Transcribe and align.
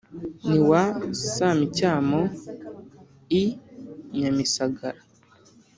n’iwa 0.47 0.81
samicyamo 1.31 2.21
i 3.41 3.43
nyamisagara 4.19 5.01